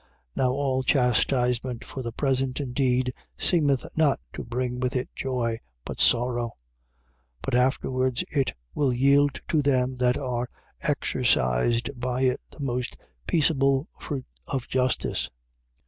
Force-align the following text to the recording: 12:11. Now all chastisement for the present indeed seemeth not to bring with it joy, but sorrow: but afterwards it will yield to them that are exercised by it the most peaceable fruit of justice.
12:11. 0.35 0.37
Now 0.37 0.51
all 0.53 0.81
chastisement 0.81 1.85
for 1.85 2.01
the 2.01 2.11
present 2.11 2.59
indeed 2.59 3.13
seemeth 3.37 3.85
not 3.95 4.19
to 4.33 4.43
bring 4.43 4.79
with 4.79 4.95
it 4.95 5.09
joy, 5.13 5.59
but 5.85 6.01
sorrow: 6.01 6.53
but 7.43 7.53
afterwards 7.53 8.23
it 8.31 8.55
will 8.73 8.91
yield 8.91 9.39
to 9.49 9.61
them 9.61 9.97
that 9.97 10.17
are 10.17 10.49
exercised 10.81 11.91
by 11.95 12.21
it 12.23 12.41
the 12.49 12.61
most 12.61 12.97
peaceable 13.27 13.89
fruit 13.99 14.25
of 14.47 14.67
justice. 14.67 15.29